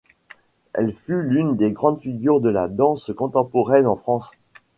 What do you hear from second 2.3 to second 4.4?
de la danse contemporaine en France.